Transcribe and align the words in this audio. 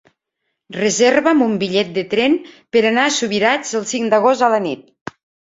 Reserva'm 0.77 1.43
un 1.47 1.53
bitllet 1.63 1.91
de 1.97 2.05
tren 2.15 2.39
per 2.77 2.83
anar 2.93 3.05
a 3.11 3.13
Subirats 3.19 3.77
el 3.83 3.87
cinc 3.93 4.13
d'agost 4.17 4.49
a 4.49 4.53
la 4.57 4.63
nit. 4.67 5.17